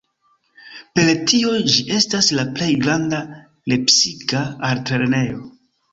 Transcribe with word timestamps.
Per 0.99 1.09
tio 1.31 1.51
ĝi 1.73 1.83
estas 1.99 2.31
la 2.39 2.45
plej 2.55 2.71
granda 2.87 3.19
lepsika 3.73 4.43
altlernejo. 4.71 5.39